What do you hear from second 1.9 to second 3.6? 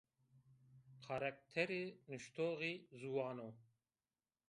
nuştoxî ziwan o